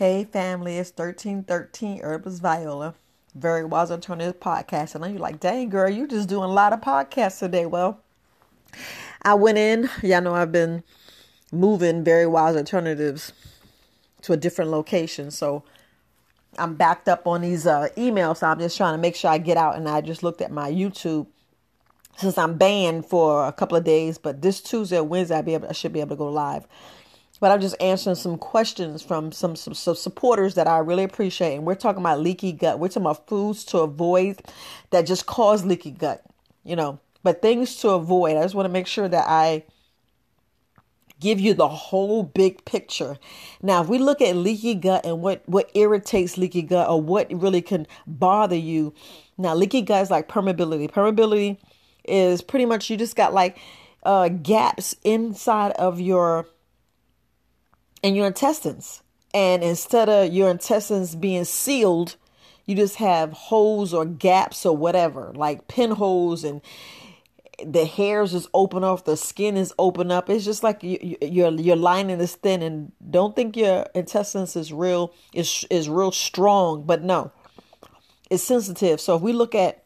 Hey 0.00 0.24
family, 0.24 0.78
it's 0.78 0.88
1313 0.88 2.00
Herbs 2.02 2.38
Viola, 2.38 2.94
Very 3.34 3.66
Wise 3.66 3.90
Alternative 3.90 4.40
Podcast. 4.40 4.94
And 4.94 5.04
you're 5.04 5.20
like, 5.20 5.40
dang 5.40 5.68
girl, 5.68 5.90
you 5.90 6.08
just 6.08 6.26
doing 6.26 6.44
a 6.44 6.48
lot 6.48 6.72
of 6.72 6.80
podcasts 6.80 7.38
today. 7.38 7.66
Well, 7.66 8.00
I 9.20 9.34
went 9.34 9.58
in, 9.58 9.90
y'all 10.02 10.22
know 10.22 10.34
I've 10.34 10.52
been 10.52 10.84
moving 11.52 12.02
Very 12.02 12.26
Wise 12.26 12.56
Alternatives 12.56 13.34
to 14.22 14.32
a 14.32 14.38
different 14.38 14.70
location. 14.70 15.30
So 15.30 15.64
I'm 16.56 16.76
backed 16.76 17.06
up 17.06 17.26
on 17.26 17.42
these 17.42 17.66
uh, 17.66 17.88
emails. 17.98 18.38
So 18.38 18.46
I'm 18.46 18.58
just 18.58 18.78
trying 18.78 18.94
to 18.94 18.98
make 18.98 19.16
sure 19.16 19.30
I 19.30 19.36
get 19.36 19.58
out. 19.58 19.76
And 19.76 19.86
I 19.86 20.00
just 20.00 20.22
looked 20.22 20.40
at 20.40 20.50
my 20.50 20.72
YouTube 20.72 21.26
since 22.16 22.38
I'm 22.38 22.56
banned 22.56 23.04
for 23.04 23.46
a 23.46 23.52
couple 23.52 23.76
of 23.76 23.84
days. 23.84 24.16
But 24.16 24.40
this 24.40 24.62
Tuesday 24.62 24.96
or 24.96 25.04
Wednesday, 25.04 25.36
I'll 25.36 25.42
be 25.42 25.52
able, 25.52 25.68
I 25.68 25.72
should 25.72 25.92
be 25.92 26.00
able 26.00 26.16
to 26.16 26.20
go 26.20 26.30
live 26.30 26.66
but 27.40 27.50
I'm 27.50 27.60
just 27.60 27.74
answering 27.80 28.16
some 28.16 28.36
questions 28.36 29.02
from 29.02 29.32
some, 29.32 29.56
some, 29.56 29.74
some, 29.74 29.94
supporters 29.94 30.54
that 30.54 30.68
I 30.68 30.78
really 30.78 31.04
appreciate. 31.04 31.56
And 31.56 31.64
we're 31.64 31.74
talking 31.74 32.02
about 32.02 32.20
leaky 32.20 32.52
gut. 32.52 32.78
We're 32.78 32.88
talking 32.88 33.02
about 33.02 33.26
foods 33.26 33.64
to 33.66 33.78
avoid 33.78 34.42
that 34.90 35.06
just 35.06 35.24
cause 35.26 35.64
leaky 35.64 35.90
gut, 35.90 36.22
you 36.64 36.76
know, 36.76 37.00
but 37.22 37.40
things 37.40 37.76
to 37.76 37.90
avoid. 37.90 38.36
I 38.36 38.42
just 38.42 38.54
want 38.54 38.66
to 38.66 38.72
make 38.72 38.86
sure 38.86 39.08
that 39.08 39.24
I 39.26 39.64
give 41.18 41.40
you 41.40 41.54
the 41.54 41.68
whole 41.68 42.22
big 42.22 42.64
picture. 42.64 43.18
Now, 43.62 43.82
if 43.82 43.88
we 43.88 43.98
look 43.98 44.20
at 44.20 44.36
leaky 44.36 44.74
gut 44.74 45.04
and 45.04 45.22
what, 45.22 45.42
what 45.46 45.70
irritates 45.74 46.36
leaky 46.36 46.62
gut 46.62 46.88
or 46.88 47.00
what 47.00 47.30
really 47.32 47.62
can 47.62 47.86
bother 48.06 48.56
you, 48.56 48.94
now 49.38 49.54
leaky 49.54 49.82
gut 49.82 50.02
is 50.02 50.10
like 50.10 50.28
permeability. 50.28 50.90
Permeability 50.90 51.58
is 52.04 52.42
pretty 52.42 52.66
much 52.66 52.90
you 52.90 52.96
just 52.96 53.16
got 53.16 53.32
like 53.32 53.58
uh, 54.02 54.28
gaps 54.28 54.94
inside 55.04 55.72
of 55.72 56.00
your 56.00 56.46
in 58.02 58.14
your 58.14 58.26
intestines. 58.26 59.02
And 59.32 59.62
instead 59.62 60.08
of 60.08 60.32
your 60.32 60.50
intestines 60.50 61.14
being 61.14 61.44
sealed, 61.44 62.16
you 62.66 62.74
just 62.74 62.96
have 62.96 63.32
holes 63.32 63.94
or 63.94 64.04
gaps 64.04 64.66
or 64.66 64.76
whatever, 64.76 65.32
like 65.34 65.68
pinholes 65.68 66.44
and 66.44 66.60
the 67.64 67.84
hairs 67.84 68.32
is 68.34 68.48
open 68.54 68.84
off, 68.84 69.04
the 69.04 69.16
skin 69.16 69.56
is 69.56 69.72
open 69.78 70.10
up. 70.10 70.30
It's 70.30 70.44
just 70.44 70.62
like 70.62 70.82
you, 70.82 71.16
your 71.20 71.52
your 71.52 71.76
lining 71.76 72.20
is 72.20 72.34
thin, 72.34 72.62
and 72.62 72.92
don't 73.10 73.36
think 73.36 73.56
your 73.56 73.86
intestines 73.94 74.56
is 74.56 74.72
real 74.72 75.12
is 75.34 75.66
is 75.70 75.88
real 75.88 76.12
strong, 76.12 76.84
but 76.84 77.02
no, 77.02 77.32
it's 78.30 78.42
sensitive. 78.42 79.00
So 79.00 79.16
if 79.16 79.22
we 79.22 79.32
look 79.32 79.54
at 79.54 79.84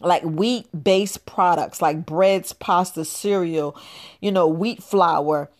like 0.00 0.22
wheat 0.24 0.66
based 0.84 1.24
products 1.26 1.80
like 1.80 2.04
breads, 2.04 2.52
pasta, 2.52 3.04
cereal, 3.04 3.76
you 4.20 4.30
know, 4.30 4.46
wheat 4.46 4.82
flour, 4.82 5.50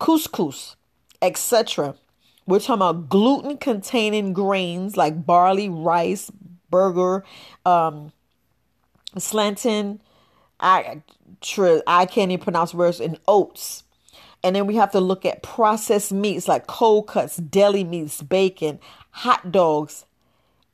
couscous, 0.00 0.76
etc. 1.24 1.94
We're 2.46 2.60
talking 2.60 2.74
about 2.74 3.08
gluten 3.08 3.56
containing 3.56 4.34
grains 4.34 4.96
like 4.96 5.24
barley, 5.24 5.68
rice, 5.68 6.30
bulgur, 6.70 7.22
um, 7.64 8.12
slantin, 9.16 10.00
I, 10.60 11.02
I 11.86 12.06
can't 12.06 12.32
even 12.32 12.44
pronounce 12.44 12.74
words, 12.74 13.00
and 13.00 13.18
oats. 13.26 13.84
And 14.42 14.54
then 14.54 14.66
we 14.66 14.76
have 14.76 14.92
to 14.92 15.00
look 15.00 15.24
at 15.24 15.42
processed 15.42 16.12
meats 16.12 16.46
like 16.48 16.66
cold 16.66 17.06
cuts, 17.06 17.36
deli 17.36 17.82
meats, 17.82 18.20
bacon, 18.20 18.78
hot 19.10 19.50
dogs, 19.50 20.04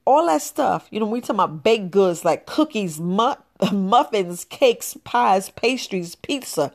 all 0.05 0.27
that 0.27 0.43
stuff. 0.43 0.89
You 0.91 0.98
know, 0.98 1.06
we 1.06 1.21
talking 1.21 1.37
about 1.37 1.62
baked 1.62 1.93
goods 1.93 2.25
like 2.25 2.47
cookies, 2.47 2.98
muffins, 3.73 4.45
cakes, 4.45 4.97
pies, 5.05 5.51
pastries, 5.51 6.17
pizza. 6.17 6.73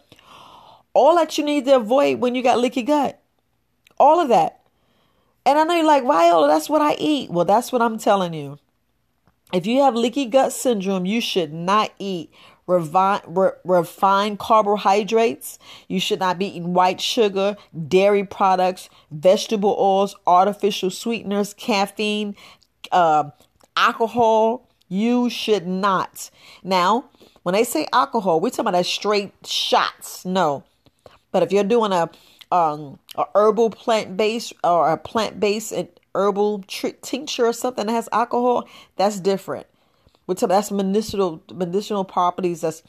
All 0.94 1.16
that 1.18 1.38
you 1.38 1.44
need 1.44 1.66
to 1.66 1.76
avoid 1.76 2.20
when 2.20 2.34
you 2.34 2.42
got 2.42 2.60
leaky 2.60 2.84
gut. 2.84 3.20
All 3.98 4.20
of 4.20 4.30
that. 4.30 4.62
And 5.46 5.60
I 5.60 5.64
know 5.64 5.76
you're 5.76 5.86
like, 5.86 6.04
Viola, 6.04 6.48
that's 6.48 6.70
what 6.70 6.82
I 6.82 6.96
eat. 6.96 7.30
Well, 7.30 7.46
that's 7.46 7.72
what 7.72 7.82
I'm 7.82 7.98
telling 7.98 8.34
you. 8.34 8.60
If 9.54 9.68
you 9.68 9.82
have 9.82 9.96
leaky 9.96 10.26
gut 10.26 10.52
syndrome, 10.54 11.06
you 11.06 11.22
should 11.22 11.54
not 11.54 11.92
eat 12.00 12.32
refined, 12.68 13.22
re- 13.28 13.52
refined 13.64 14.40
carbohydrates. 14.40 15.60
You 15.88 16.00
should 16.00 16.20
not 16.20 16.40
be 16.40 16.48
eating 16.48 16.74
white 16.74 17.00
sugar, 17.00 17.56
dairy 17.88 18.24
products, 18.24 18.90
vegetable 19.12 19.76
oils, 19.80 20.16
artificial 20.26 20.90
sweeteners, 20.90 21.54
caffeine, 21.54 22.36
uh, 22.92 23.30
alcohol. 23.78 24.68
You 24.88 25.30
should 25.30 25.68
not. 25.68 26.30
Now, 26.64 27.10
when 27.44 27.54
they 27.54 27.64
say 27.64 27.88
alcohol, 27.94 28.40
we're 28.40 28.50
talking 28.50 28.70
about 28.70 28.86
straight 28.86 29.32
shots. 29.46 30.26
No. 30.26 30.64
But 31.32 31.44
if 31.44 31.52
you're 31.52 31.64
doing 31.64 31.92
a 31.92 32.10
um, 32.52 33.00
a 33.18 33.26
herbal 33.36 33.70
plant 33.70 34.18
based 34.18 34.54
or 34.64 34.92
a 34.92 34.98
plant 34.98 35.40
based 35.40 35.72
and 35.72 35.88
herbal 36.14 36.64
tincture 36.68 37.46
or 37.46 37.54
something 37.54 37.88
that 37.88 37.94
has 37.94 38.10
alcohol, 38.12 38.68
that's 38.96 39.20
different. 39.20 39.68
Which 40.26 40.42
that's 40.42 40.72
medicinal 40.72 41.44
medicinal 41.54 42.04
properties 42.04 42.62
that's 42.62 42.82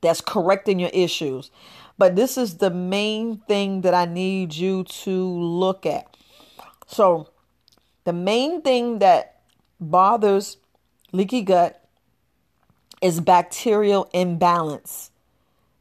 that's 0.00 0.20
correcting 0.20 0.78
your 0.78 0.90
issues. 0.92 1.50
But 1.98 2.16
this 2.16 2.36
is 2.36 2.58
the 2.58 2.70
main 2.70 3.38
thing 3.48 3.82
that 3.82 3.94
I 3.94 4.04
need 4.04 4.54
you 4.54 4.84
to 4.84 5.28
look 5.28 5.86
at. 5.86 6.16
So 6.86 7.28
the 8.04 8.12
main 8.12 8.62
thing 8.62 9.00
that 9.00 9.40
bothers 9.80 10.58
leaky 11.12 11.42
gut 11.42 11.82
is 13.02 13.20
bacterial 13.20 14.08
imbalance. 14.12 15.10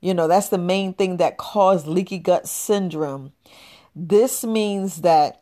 You 0.05 0.13
know, 0.13 0.27
that's 0.27 0.49
the 0.49 0.59
main 0.59 0.93
thing 0.93 1.17
that 1.17 1.37
caused 1.37 1.87
leaky 1.87 2.19
gut 2.19 2.47
syndrome. 2.47 3.33
This 3.95 4.43
means 4.43 5.01
that 5.01 5.41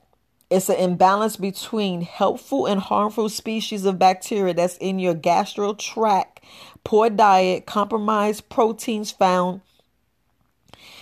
it's 0.49 0.69
an 0.69 0.77
imbalance 0.77 1.35
between 1.35 1.99
helpful 1.99 2.65
and 2.65 2.79
harmful 2.79 3.27
species 3.27 3.83
of 3.83 3.99
bacteria 3.99 4.53
that's 4.53 4.77
in 4.77 4.99
your 4.99 5.15
gastro 5.15 5.73
tract, 5.73 6.39
poor 6.85 7.09
diet, 7.09 7.65
compromised 7.65 8.47
proteins 8.47 9.11
found. 9.11 9.59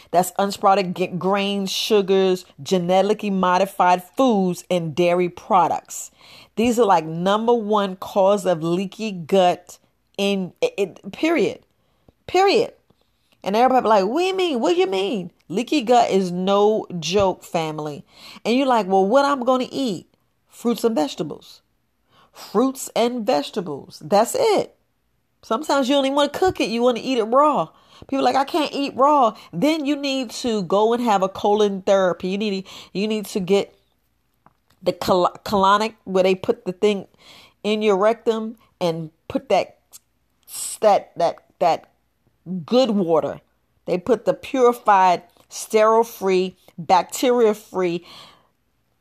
That's 0.09 0.31
unsprouted 0.39 1.19
grains, 1.19 1.71
sugars, 1.71 2.45
genetically 2.63 3.29
modified 3.29 4.03
foods, 4.03 4.63
and 4.71 4.95
dairy 4.95 5.29
products. 5.29 6.09
These 6.55 6.79
are 6.79 6.85
like 6.87 7.05
number 7.05 7.53
one 7.53 7.95
cause 7.97 8.47
of 8.47 8.63
leaky 8.63 9.11
gut 9.11 9.77
in 10.17 10.53
it, 10.63 11.11
period. 11.11 11.59
Period. 12.25 12.73
And 13.43 13.55
everybody 13.55 13.87
like, 13.87 14.05
what 14.05 14.21
do 14.21 14.25
you 14.25 14.35
mean? 14.35 14.59
What 14.59 14.73
do 14.73 14.79
you 14.79 14.87
mean? 14.87 15.31
Leaky 15.49 15.81
gut 15.81 16.09
is 16.09 16.31
no 16.31 16.85
joke, 16.99 17.43
family. 17.43 18.05
And 18.45 18.55
you're 18.55 18.67
like, 18.67 18.87
well, 18.87 19.05
what 19.05 19.25
I'm 19.25 19.43
going 19.43 19.67
to 19.67 19.73
eat? 19.73 20.07
Fruits 20.47 20.83
and 20.83 20.95
vegetables. 20.95 21.61
Fruits 22.31 22.89
and 22.95 23.25
vegetables. 23.25 24.01
That's 24.03 24.35
it. 24.37 24.75
Sometimes 25.41 25.89
you 25.89 25.95
don't 25.95 26.05
even 26.05 26.15
want 26.15 26.31
to 26.31 26.39
cook 26.39 26.59
it. 26.59 26.69
You 26.69 26.83
want 26.83 26.97
to 26.97 27.03
eat 27.03 27.17
it 27.17 27.23
raw. 27.23 27.69
People 28.07 28.23
like, 28.23 28.35
I 28.35 28.45
can't 28.45 28.71
eat 28.73 28.95
raw. 28.95 29.35
Then 29.51 29.85
you 29.85 29.95
need 29.95 30.31
to 30.31 30.63
go 30.63 30.93
and 30.93 31.03
have 31.03 31.23
a 31.23 31.29
colon 31.29 31.81
therapy. 31.81 32.29
You 32.29 32.37
need 32.37 32.67
you 32.93 33.07
need 33.07 33.25
to 33.27 33.39
get 33.39 33.75
the 34.81 34.93
col- 34.93 35.35
colonic 35.45 35.95
where 36.05 36.23
they 36.23 36.35
put 36.35 36.65
the 36.65 36.71
thing 36.71 37.07
in 37.63 37.81
your 37.81 37.97
rectum 37.97 38.57
and 38.79 39.11
put 39.27 39.49
that 39.49 39.79
that 40.81 41.15
that 41.17 41.37
that 41.59 41.90
good 42.65 42.91
water. 42.91 43.41
They 43.85 43.97
put 43.97 44.25
the 44.25 44.33
purified, 44.33 45.23
sterile 45.49 46.03
free, 46.03 46.55
bacteria 46.77 47.53
free 47.53 48.05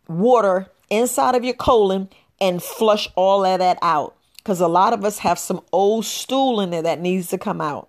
water 0.09 0.67
inside 0.89 1.35
of 1.35 1.45
your 1.45 1.55
colon 1.55 2.09
and 2.41 2.63
flush 2.63 3.09
all 3.15 3.45
of 3.45 3.59
that 3.61 3.79
out. 3.83 4.17
Because 4.39 4.61
a 4.61 4.69
lot 4.69 4.93
of 4.93 5.05
us 5.05 5.19
have 5.19 5.39
some 5.39 5.61
old 5.73 6.05
stool 6.07 6.61
in 6.61 6.71
there 6.71 6.83
that 6.83 7.01
needs 7.01 7.29
to 7.29 7.39
come 7.39 7.61
out. 7.61 7.89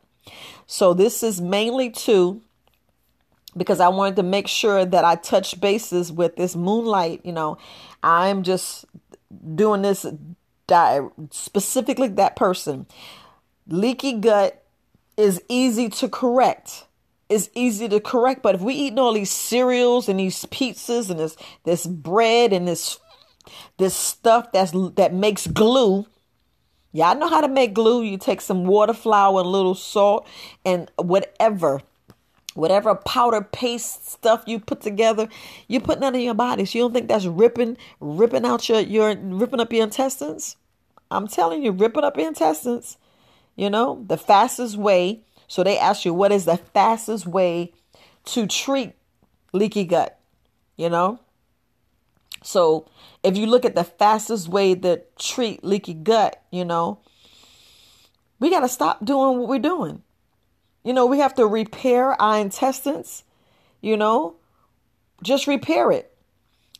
So 0.67 0.93
this 0.93 1.23
is 1.23 1.41
mainly 1.41 1.89
to 1.89 2.41
because 3.57 3.79
I 3.79 3.89
wanted 3.89 4.15
to 4.17 4.23
make 4.23 4.47
sure 4.47 4.85
that 4.85 5.03
I 5.03 5.15
touch 5.15 5.59
bases 5.59 6.11
with 6.11 6.35
this 6.35 6.55
moonlight. 6.55 7.21
You 7.23 7.33
know, 7.33 7.57
I'm 8.03 8.43
just 8.43 8.85
doing 9.55 9.81
this 9.81 10.05
di- 10.67 11.07
specifically 11.31 12.07
that 12.09 12.35
person. 12.35 12.85
Leaky 13.67 14.13
gut 14.13 14.60
is 15.17 15.41
easy 15.49 15.89
to 15.89 16.09
correct. 16.09 16.85
It's 17.29 17.49
easy 17.55 17.87
to 17.89 17.99
correct, 18.01 18.41
but 18.43 18.55
if 18.55 18.61
we 18.61 18.73
eating 18.73 18.99
all 18.99 19.13
these 19.13 19.31
cereals 19.31 20.09
and 20.09 20.19
these 20.19 20.43
pizzas 20.45 21.09
and 21.09 21.19
this 21.19 21.37
this 21.63 21.85
bread 21.85 22.51
and 22.51 22.67
this 22.67 22.99
this 23.77 23.95
stuff 23.95 24.51
that's 24.51 24.71
that 24.95 25.13
makes 25.13 25.47
glue, 25.47 26.05
y'all 26.91 27.17
know 27.17 27.29
how 27.29 27.41
to 27.41 27.47
make 27.47 27.73
glue. 27.73 28.03
You 28.03 28.17
take 28.17 28.41
some 28.41 28.65
water, 28.65 28.93
flour, 28.93 29.39
and 29.39 29.47
a 29.47 29.49
little 29.49 29.75
salt, 29.75 30.27
and 30.65 30.91
whatever, 30.97 31.81
whatever 32.53 32.95
powder 32.95 33.41
paste 33.41 34.09
stuff 34.11 34.43
you 34.45 34.59
put 34.59 34.81
together, 34.81 35.29
you 35.69 35.79
put 35.79 36.01
that 36.01 36.13
in 36.13 36.21
your 36.21 36.33
body. 36.33 36.65
So 36.65 36.77
you 36.77 36.83
don't 36.83 36.93
think 36.93 37.07
that's 37.07 37.25
ripping, 37.25 37.77
ripping 38.01 38.45
out 38.45 38.67
your 38.67 38.81
your 38.81 39.15
ripping 39.15 39.61
up 39.61 39.71
your 39.71 39.83
intestines? 39.83 40.57
I'm 41.09 41.27
telling 41.27 41.63
you, 41.63 41.71
ripping 41.71 42.03
up 42.03 42.17
your 42.17 42.27
intestines. 42.27 42.97
You 43.55 43.69
know, 43.69 44.03
the 44.07 44.17
fastest 44.17 44.77
way. 44.77 45.21
So 45.47 45.63
they 45.63 45.77
ask 45.77 46.05
you, 46.05 46.13
what 46.13 46.31
is 46.31 46.45
the 46.45 46.57
fastest 46.57 47.27
way 47.27 47.73
to 48.25 48.47
treat 48.47 48.93
leaky 49.53 49.83
gut? 49.85 50.19
You 50.77 50.89
know, 50.89 51.19
So 52.43 52.87
if 53.23 53.37
you 53.37 53.45
look 53.45 53.65
at 53.65 53.75
the 53.75 53.83
fastest 53.83 54.47
way 54.47 54.75
to 54.75 55.01
treat 55.19 55.63
leaky 55.63 55.93
gut, 55.93 56.41
you 56.51 56.65
know, 56.65 56.99
we 58.39 58.49
got 58.49 58.61
to 58.61 58.69
stop 58.69 59.05
doing 59.05 59.39
what 59.39 59.47
we're 59.47 59.59
doing. 59.59 60.01
You 60.83 60.93
know, 60.93 61.05
we 61.05 61.19
have 61.19 61.35
to 61.35 61.45
repair 61.45 62.19
our 62.19 62.39
intestines, 62.39 63.23
you 63.81 63.95
know, 63.95 64.35
just 65.21 65.45
repair 65.45 65.91
it. 65.91 66.15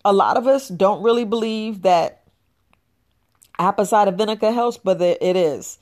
A 0.03 0.11
lot 0.11 0.37
of 0.37 0.47
us 0.47 0.67
don't 0.67 1.03
really 1.03 1.25
believe 1.25 1.83
that 1.83 2.23
apple 3.59 3.85
cider 3.85 4.11
vinegar 4.11 4.51
helps, 4.51 4.77
but 4.77 4.99
it 4.99 5.35
is. 5.35 5.77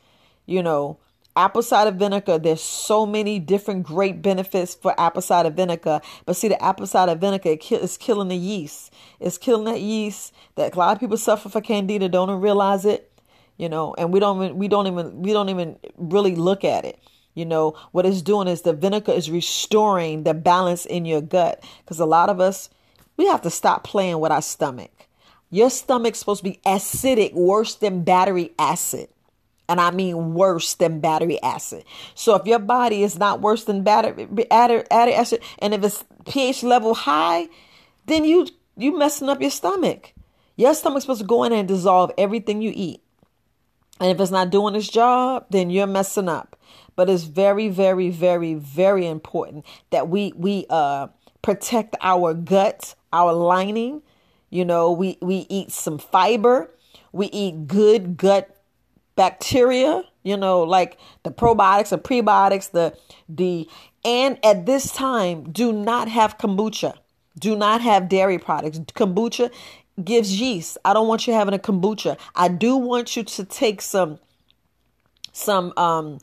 You 0.50 0.64
know, 0.64 0.98
apple 1.36 1.62
cider 1.62 1.92
vinegar, 1.92 2.40
there's 2.40 2.60
so 2.60 3.06
many 3.06 3.38
different 3.38 3.84
great 3.84 4.24
benefits 4.24 4.74
for 4.74 5.00
apple 5.00 5.22
cider 5.22 5.52
vinegar. 5.52 6.02
But 6.26 6.38
see, 6.38 6.48
the 6.48 6.60
apple 6.62 6.88
cider 6.88 7.14
vinegar 7.14 7.56
is 7.70 7.98
killing 7.98 8.30
the 8.30 8.36
yeast. 8.36 8.92
It's 9.20 9.38
killing 9.38 9.66
that 9.66 9.80
yeast 9.80 10.34
that 10.56 10.74
a 10.74 10.80
lot 10.80 10.96
of 10.96 11.00
people 11.00 11.18
suffer 11.18 11.50
for 11.50 11.62
candida, 11.62 12.10
don't 12.10 12.42
realize 12.42 12.84
it. 12.84 13.12
You 13.58 13.70
know, 13.70 13.94
and 13.96 14.12
we 14.12 14.20
don't 14.20 14.56
we 14.56 14.68
don't 14.68 14.88
even 14.88 15.22
we 15.22 15.34
don't 15.34 15.50
even 15.50 15.78
really 15.98 16.36
look 16.36 16.64
at 16.64 16.84
it. 16.84 16.98
You 17.36 17.46
know, 17.46 17.78
what 17.92 18.08
it's 18.08 18.24
doing 18.24 18.48
is 18.48 18.64
the 18.64 18.74
vinegar 18.74 19.12
is 19.12 19.30
restoring 19.30 20.24
the 20.24 20.34
balance 20.34 20.88
in 20.88 21.06
your 21.06 21.22
gut. 21.22 21.64
Because 21.82 22.00
a 22.00 22.08
lot 22.08 22.30
of 22.30 22.40
us, 22.40 22.72
we 23.18 23.28
have 23.28 23.44
to 23.44 23.52
stop 23.52 23.84
playing 23.84 24.20
with 24.20 24.32
our 24.32 24.42
stomach. 24.42 25.06
Your 25.52 25.70
stomach's 25.70 26.18
supposed 26.18 26.44
to 26.44 26.50
be 26.50 26.60
acidic, 26.66 27.36
worse 27.36 27.76
than 27.76 28.04
battery 28.04 28.52
acid. 28.58 29.10
And 29.70 29.80
I 29.80 29.92
mean 29.92 30.34
worse 30.34 30.74
than 30.74 31.00
battery 31.00 31.42
acid. 31.44 31.86
So 32.16 32.36
if 32.36 32.48
your 32.48 32.58
body 32.60 33.04
is 33.04 33.20
not 33.20 33.40
worse 33.40 33.66
than 33.66 33.84
battery, 33.84 34.26
battery 34.26 34.84
acid, 34.90 35.42
and 35.60 35.76
if 35.76 35.84
it's 35.84 36.04
pH 36.26 36.64
level 36.64 36.96
high, 36.96 37.48
then 38.08 38.26
you 38.26 38.48
you 38.76 38.98
messing 38.98 39.30
up 39.30 39.40
your 39.40 39.52
stomach. 39.52 40.14
Your 40.56 40.74
stomach's 40.74 41.04
supposed 41.04 41.22
to 41.22 41.28
go 41.28 41.44
in 41.44 41.54
and 41.54 41.68
dissolve 41.68 42.12
everything 42.18 42.62
you 42.62 42.74
eat. 42.76 43.02
And 44.00 44.10
if 44.10 44.20
it's 44.20 44.32
not 44.32 44.50
doing 44.50 44.76
its 44.76 44.88
job, 44.88 45.46
then 45.52 45.70
you're 45.70 45.88
messing 45.88 46.28
up. 46.28 46.58
But 46.96 47.10
it's 47.10 47.24
very, 47.24 47.70
very, 47.70 48.10
very, 48.10 48.56
very 48.56 49.06
important 49.06 49.66
that 49.92 50.10
we 50.10 50.34
we 50.36 50.66
uh 50.70 51.08
protect 51.42 51.96
our 52.02 52.34
gut, 52.34 52.96
our 53.14 53.34
lining. 53.34 54.02
You 54.50 54.66
know, 54.66 54.92
we 54.92 55.18
we 55.22 55.46
eat 55.48 55.72
some 55.72 56.00
fiber. 56.00 56.72
We 57.12 57.28
eat 57.28 57.68
good 57.68 58.18
gut 58.18 58.56
bacteria. 59.20 60.04
You 60.24 60.38
know, 60.38 60.62
like 60.64 60.98
the 61.24 61.32
probiotics 61.32 61.92
and 61.92 62.02
prebiotics. 62.02 62.72
The 62.72 62.98
the 63.28 63.68
and 64.06 64.44
at 64.46 64.66
this 64.66 64.92
time, 64.92 65.52
do 65.52 65.72
not 65.74 66.08
have 66.08 66.38
kombucha. 66.38 66.94
Do 67.38 67.56
not 67.56 67.82
have 67.82 68.10
dairy 68.10 68.38
products. 68.38 68.80
Kombucha 68.80 69.52
gives 70.04 70.40
yeast. 70.40 70.78
I 70.86 70.94
don't 70.94 71.08
want 71.08 71.28
you 71.28 71.34
having 71.34 71.54
a 71.54 71.60
kombucha. 71.60 72.18
I 72.36 72.48
do 72.48 72.78
want 72.78 73.16
you 73.16 73.24
to 73.24 73.46
take 73.46 73.82
some 73.82 74.20
some 75.34 75.74
um 75.78 76.20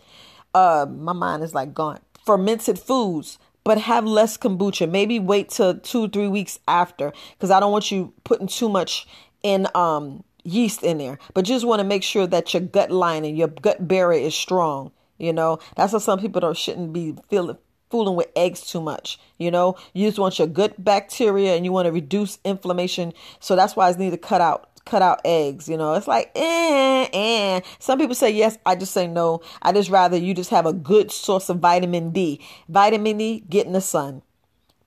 uh, 0.55 0.87
my 0.89 1.13
mind 1.13 1.43
is 1.43 1.55
like 1.55 1.75
gone. 1.75 2.01
Fermented 2.25 2.79
foods, 2.79 3.39
but 3.63 3.79
have 3.79 4.05
less 4.05 4.39
kombucha. 4.39 4.91
Maybe 4.91 5.19
wait 5.19 5.51
till 5.51 5.79
two, 5.79 6.09
three 6.09 6.29
weeks 6.29 6.59
after, 6.67 7.13
because 7.35 7.51
I 7.51 7.61
don't 7.61 7.73
want 7.73 7.91
you 7.91 8.13
putting 8.25 8.47
too 8.47 8.69
much 8.69 9.07
in 9.43 9.69
um 9.75 10.25
yeast 10.47 10.83
in 10.83 10.99
there. 10.99 11.19
But 11.35 11.45
just 11.45 11.67
want 11.67 11.81
to 11.81 11.85
make 11.85 12.03
sure 12.03 12.27
that 12.27 12.55
your 12.55 12.63
gut 12.63 12.91
lining, 12.91 13.37
your 13.37 13.49
gut 13.49 13.87
barrier 13.87 14.21
is 14.27 14.35
strong. 14.35 14.93
You 15.19 15.33
know, 15.33 15.59
that's 15.77 15.93
why 15.93 15.99
some 15.99 16.19
people 16.21 16.41
don't 16.41 16.57
shouldn't 16.57 16.93
be 16.93 17.15
feeling 17.29 17.57
fooling 17.91 18.17
with 18.17 18.29
eggs 18.37 18.63
too 18.63 18.81
much. 18.81 19.19
You 19.39 19.51
know, 19.51 19.77
you 19.93 20.07
just 20.07 20.19
want 20.19 20.39
your 20.39 20.49
good 20.49 20.75
bacteria 20.79 21.55
and 21.55 21.65
you 21.65 21.73
want 21.73 21.87
to 21.87 21.93
reduce 21.93 22.39
inflammation. 22.45 23.13
So 23.41 23.57
that's 23.57 23.77
why 23.77 23.89
I 23.89 23.93
need 23.93 24.11
to 24.11 24.19
cut 24.19 24.41
out 24.41 24.71
cut 24.85 25.03
out 25.03 25.21
eggs. 25.25 25.69
You 25.69 25.77
know, 25.77 25.95
it's 25.95 26.09
like, 26.09 26.31
eh, 26.35 27.09
eh. 27.13 27.61
Some 27.79 27.99
people 27.99 28.15
say 28.15 28.31
yes. 28.31 28.59
I 28.65 28.77
just 28.77 28.93
say 28.93 29.07
no. 29.07 29.43
I 29.61 29.73
just 29.73 29.91
rather 29.91 30.17
you 30.17 30.33
just 30.33 30.51
have 30.51 30.67
a 30.67 30.73
good 30.73 31.11
source 31.11 31.49
of 31.49 31.59
vitamin 31.59 32.11
D. 32.11 32.41
Vitamin 32.69 33.19
D, 33.19 33.45
get 33.49 33.67
in 33.67 33.73
the 33.73 33.81
sun. 33.81 34.23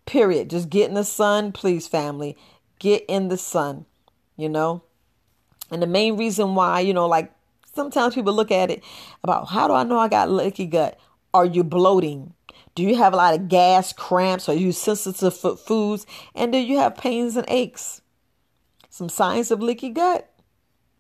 Period. 0.05 0.49
Just 0.49 0.69
get 0.69 0.89
in 0.89 0.95
the 0.95 1.03
sun, 1.03 1.51
please, 1.51 1.87
family. 1.87 2.35
Get 2.79 3.03
in 3.07 3.27
the 3.27 3.37
sun, 3.37 3.85
you 4.37 4.49
know? 4.49 4.83
And 5.71 5.81
the 5.81 5.87
main 5.87 6.17
reason 6.17 6.55
why, 6.55 6.79
you 6.79 6.93
know, 6.93 7.07
like 7.07 7.31
sometimes 7.73 8.15
people 8.15 8.33
look 8.33 8.51
at 8.51 8.71
it 8.71 8.83
about 9.23 9.49
how 9.49 9.67
do 9.67 9.73
I 9.73 9.83
know 9.83 9.99
I 9.99 10.07
got 10.07 10.29
leaky 10.29 10.65
gut? 10.65 10.99
Are 11.33 11.45
you 11.45 11.63
bloating? 11.63 12.33
Do 12.75 12.83
you 12.83 12.95
have 12.95 13.13
a 13.13 13.17
lot 13.17 13.33
of 13.33 13.47
gas, 13.49 13.93
cramps? 13.93 14.49
Are 14.49 14.55
you 14.55 14.71
sensitive 14.71 15.39
to 15.41 15.55
foods? 15.55 16.05
And 16.33 16.51
do 16.51 16.57
you 16.57 16.77
have 16.77 16.95
pains 16.95 17.35
and 17.35 17.45
aches? 17.49 18.01
some 18.99 19.07
signs 19.07 19.49
of 19.49 19.61
leaky 19.61 19.91
gut. 19.91 20.29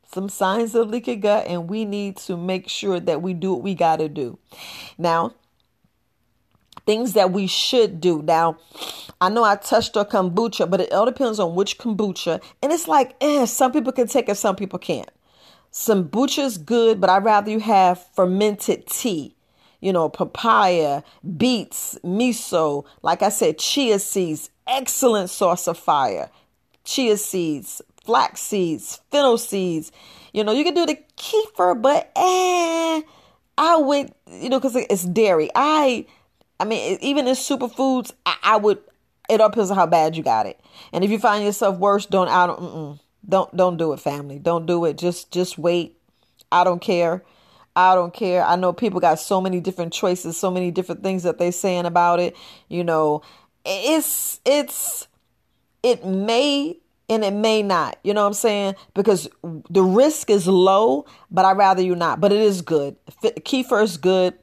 Some 0.09 0.29
signs 0.29 0.73
of 0.73 0.89
leaky 0.89 1.17
gut, 1.17 1.45
and 1.47 1.69
we 1.69 1.83
need 1.83 2.15
to 2.17 2.37
make 2.37 2.69
sure 2.69 2.97
that 2.97 3.21
we 3.21 3.33
do 3.33 3.51
what 3.51 3.61
we 3.61 3.75
got 3.75 3.97
to 3.97 4.07
do. 4.07 4.39
Now, 4.97 5.33
things 6.89 7.13
that 7.13 7.31
we 7.31 7.45
should 7.45 8.01
do. 8.01 8.23
Now, 8.23 8.57
I 9.21 9.29
know 9.29 9.43
I 9.43 9.57
touched 9.57 9.95
on 9.95 10.05
kombucha, 10.05 10.67
but 10.67 10.81
it 10.81 10.91
all 10.91 11.05
depends 11.05 11.39
on 11.39 11.53
which 11.53 11.77
kombucha. 11.77 12.41
And 12.63 12.71
it's 12.71 12.87
like, 12.87 13.15
eh, 13.21 13.45
some 13.45 13.71
people 13.71 13.91
can 13.91 14.07
take 14.07 14.27
it, 14.27 14.33
some 14.37 14.55
people 14.55 14.79
can't. 14.79 15.11
Some 15.69 16.09
kombucha 16.09 16.43
is 16.43 16.57
good, 16.57 16.99
but 16.99 17.11
I'd 17.11 17.23
rather 17.23 17.51
you 17.51 17.59
have 17.59 18.03
fermented 18.15 18.87
tea. 18.87 19.35
You 19.81 19.93
know, 19.93 20.09
papaya, 20.09 21.03
beets, 21.37 21.99
miso, 22.03 22.85
like 23.03 23.21
I 23.21 23.29
said, 23.29 23.59
chia 23.59 23.99
seeds, 23.99 24.49
excellent 24.65 25.29
source 25.29 25.67
of 25.67 25.77
fire. 25.77 26.31
Chia 26.85 27.17
seeds, 27.17 27.83
flax 28.03 28.41
seeds, 28.41 28.99
fennel 29.11 29.37
seeds. 29.37 29.91
You 30.33 30.43
know, 30.43 30.53
you 30.53 30.63
can 30.63 30.73
do 30.73 30.87
the 30.87 30.97
kefir, 31.17 31.79
but 31.79 32.11
eh, 32.15 33.01
I 33.59 33.77
would, 33.77 34.11
you 34.31 34.49
know, 34.49 34.59
because 34.59 34.75
it's 34.75 35.03
dairy. 35.03 35.51
I, 35.53 36.07
I 36.59 36.65
mean, 36.65 36.97
even 37.01 37.27
in 37.27 37.35
superfoods, 37.35 38.11
I, 38.25 38.35
I 38.43 38.57
would. 38.57 38.79
It 39.29 39.37
depends 39.37 39.69
on 39.69 39.77
how 39.77 39.85
bad 39.85 40.17
you 40.17 40.23
got 40.23 40.47
it. 40.47 40.59
And 40.91 41.03
if 41.03 41.11
you 41.11 41.19
find 41.19 41.43
yourself 41.43 41.77
worse, 41.77 42.05
don't 42.05 42.27
I 42.27 42.47
don't 42.47 42.99
don't 43.27 43.55
don't 43.55 43.77
do 43.77 43.93
it, 43.93 43.99
family. 43.99 44.39
Don't 44.39 44.65
do 44.65 44.85
it. 44.85 44.97
Just 44.97 45.31
just 45.31 45.57
wait. 45.57 45.97
I 46.51 46.63
don't 46.63 46.81
care. 46.81 47.23
I 47.75 47.95
don't 47.95 48.13
care. 48.13 48.43
I 48.43 48.55
know 48.55 48.73
people 48.73 48.99
got 48.99 49.19
so 49.19 49.39
many 49.39 49.59
different 49.59 49.93
choices, 49.93 50.37
so 50.37 50.49
many 50.49 50.71
different 50.71 51.03
things 51.03 51.23
that 51.23 51.37
they're 51.37 51.51
saying 51.51 51.85
about 51.85 52.19
it. 52.19 52.35
You 52.67 52.83
know, 52.83 53.21
it's 53.65 54.41
it's 54.45 55.07
it 55.83 56.05
may 56.05 56.79
and 57.07 57.23
it 57.23 57.33
may 57.33 57.61
not. 57.63 57.97
You 58.03 58.13
know 58.13 58.21
what 58.21 58.27
I'm 58.27 58.33
saying? 58.33 58.75
Because 58.93 59.29
the 59.69 59.83
risk 59.83 60.29
is 60.29 60.47
low, 60.47 61.05
but 61.31 61.45
I'd 61.45 61.57
rather 61.57 61.81
you 61.81 61.95
not. 61.95 62.19
But 62.19 62.31
it 62.31 62.41
is 62.41 62.61
good. 62.61 62.95
Kefir 63.23 63.83
is 63.83 63.97
good. 63.97 64.37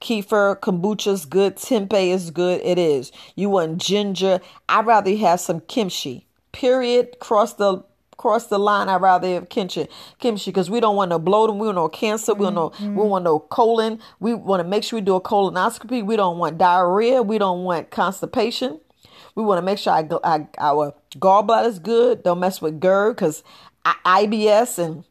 Kefir, 0.00 0.60
kombucha 0.60 1.12
is 1.12 1.24
good. 1.24 1.56
Tempeh 1.56 2.08
is 2.08 2.30
good. 2.30 2.60
It 2.62 2.78
is. 2.78 3.12
You 3.36 3.50
want 3.50 3.78
ginger. 3.78 4.40
I'd 4.68 4.86
rather 4.86 5.14
have 5.16 5.40
some 5.40 5.60
kimchi. 5.60 6.26
Period. 6.52 7.18
Cross 7.20 7.54
the 7.54 7.82
cross 8.16 8.46
the 8.46 8.58
line. 8.58 8.88
I'd 8.88 9.00
rather 9.00 9.28
have 9.34 9.48
kimchi. 9.48 9.88
Kimchi 10.18 10.50
because 10.50 10.70
we 10.70 10.80
don't 10.80 10.96
want 10.96 11.10
no 11.10 11.18
bloating. 11.18 11.58
We 11.58 11.66
want 11.66 11.76
no 11.76 11.88
cancer. 11.88 12.34
We 12.34 12.44
want 12.44 12.54
no. 12.54 12.70
Mm-hmm. 12.70 12.96
We 12.96 13.06
want 13.06 13.24
no 13.24 13.38
colon. 13.38 14.00
We 14.20 14.34
want 14.34 14.60
to 14.60 14.68
make 14.68 14.84
sure 14.84 14.98
we 14.98 15.04
do 15.04 15.16
a 15.16 15.20
colonoscopy. 15.20 16.04
We 16.04 16.16
don't 16.16 16.38
want 16.38 16.58
diarrhea. 16.58 17.22
We 17.22 17.38
don't 17.38 17.64
want 17.64 17.90
constipation. 17.90 18.80
We 19.34 19.42
want 19.42 19.58
to 19.58 19.62
make 19.62 19.78
sure 19.78 19.92
our, 19.92 20.08
our, 20.22 20.48
our 20.58 20.94
gallbladder 21.16 21.68
is 21.68 21.78
good. 21.78 22.22
Don't 22.22 22.40
mess 22.40 22.62
with 22.62 22.80
GERD 22.80 23.16
because 23.16 23.42
IBS 23.84 24.78
and, 24.78 25.04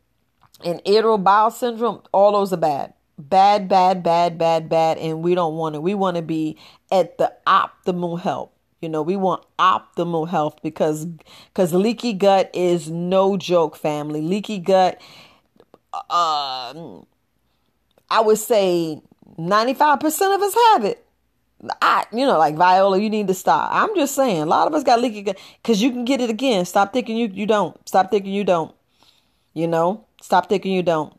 and 0.63 0.81
irritable 0.85 1.17
bowel 1.17 1.51
syndrome, 1.51 2.01
all 2.11 2.31
those 2.31 2.53
are 2.53 2.57
bad. 2.57 2.93
Bad, 3.17 3.67
bad, 3.69 4.03
bad, 4.03 4.37
bad, 4.37 4.69
bad. 4.69 4.97
And 4.97 5.21
we 5.21 5.35
don't 5.35 5.55
want 5.55 5.75
it. 5.75 5.83
We 5.83 5.93
want 5.93 6.17
to 6.17 6.23
be 6.23 6.57
at 6.91 7.17
the 7.17 7.31
optimal 7.45 8.19
health. 8.19 8.49
You 8.81 8.89
know, 8.89 9.01
we 9.01 9.15
want 9.15 9.45
optimal 9.57 10.27
health 10.27 10.57
because 10.61 11.05
because 11.05 11.73
leaky 11.73 12.11
gut 12.11 12.51
is 12.53 12.89
no 12.89 13.37
joke, 13.37 13.77
family. 13.77 14.19
Leaky 14.21 14.59
gut, 14.59 14.99
uh, 15.93 16.99
I 18.09 18.21
would 18.21 18.39
say 18.39 19.01
95% 19.39 20.35
of 20.35 20.41
us 20.41 20.55
have 20.73 20.85
it. 20.85 21.05
I, 21.81 22.05
you 22.11 22.25
know, 22.25 22.37
like 22.37 22.57
Viola, 22.57 22.99
you 22.99 23.09
need 23.09 23.27
to 23.27 23.33
stop. 23.33 23.69
I'm 23.71 23.95
just 23.95 24.15
saying, 24.15 24.41
a 24.41 24.45
lot 24.45 24.67
of 24.67 24.73
us 24.73 24.83
got 24.83 24.99
leaky 25.01 25.21
gut 25.21 25.39
because 25.61 25.81
you 25.81 25.91
can 25.91 26.03
get 26.03 26.19
it 26.19 26.29
again. 26.29 26.65
Stop 26.65 26.91
thinking 26.91 27.15
you 27.15 27.29
you 27.33 27.45
don't. 27.45 27.77
Stop 27.87 28.11
thinking 28.11 28.33
you 28.33 28.43
don't. 28.43 28.75
You 29.53 29.67
know, 29.67 30.05
stop 30.21 30.49
thinking 30.49 30.73
you 30.73 30.83
don't. 30.83 31.13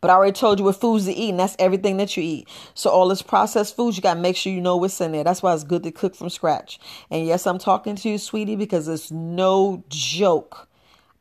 But 0.00 0.10
I 0.10 0.14
already 0.14 0.32
told 0.32 0.58
you 0.58 0.64
what 0.64 0.80
foods 0.80 1.06
to 1.06 1.12
eat, 1.12 1.30
and 1.30 1.40
that's 1.40 1.56
everything 1.58 1.96
that 1.98 2.16
you 2.16 2.22
eat. 2.22 2.48
So 2.74 2.90
all 2.90 3.08
this 3.08 3.22
processed 3.22 3.76
foods, 3.76 3.96
you 3.96 4.02
gotta 4.02 4.20
make 4.20 4.36
sure 4.36 4.52
you 4.52 4.60
know 4.60 4.76
what's 4.76 5.00
in 5.00 5.12
there. 5.12 5.24
That's 5.24 5.42
why 5.42 5.54
it's 5.54 5.64
good 5.64 5.82
to 5.84 5.90
cook 5.90 6.14
from 6.14 6.30
scratch. 6.30 6.78
And 7.10 7.26
yes, 7.26 7.46
I'm 7.46 7.58
talking 7.58 7.96
to 7.96 8.08
you, 8.08 8.18
sweetie, 8.18 8.56
because 8.56 8.88
it's 8.88 9.10
no 9.10 9.84
joke 9.88 10.68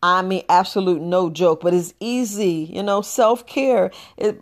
I 0.05 0.22
mean, 0.22 0.44
absolute 0.50 1.01
no 1.01 1.32
joke, 1.32 1.62
but 1.62 1.74
it's 1.74 1.96
easy, 2.00 2.70
you 2.72 2.84
know, 2.84 3.01
self 3.01 3.48
care. 3.48 3.89